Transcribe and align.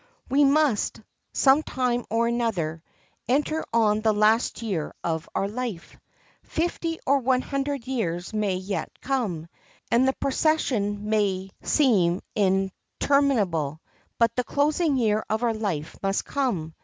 We 0.29 0.43
must, 0.45 0.99
some 1.31 1.61
time 1.61 2.05
or 2.09 2.27
other, 2.29 2.81
enter 3.27 3.63
on 3.71 4.01
the 4.01 4.15
last 4.15 4.63
year 4.63 4.95
of 5.03 5.29
our 5.35 5.47
life; 5.47 5.95
fifty 6.41 6.97
or 7.05 7.19
one 7.19 7.41
hundred 7.43 7.85
years 7.85 8.33
may 8.33 8.55
yet 8.55 8.99
come, 8.99 9.47
and 9.91 10.07
the 10.07 10.13
procession 10.13 11.07
may 11.07 11.51
seem 11.61 12.21
interminable, 12.35 13.79
but 14.17 14.35
the 14.35 14.43
closing 14.43 14.97
year 14.97 15.23
of 15.29 15.43
our 15.43 15.53
life 15.53 15.95
must 16.01 16.25
come. 16.25 16.73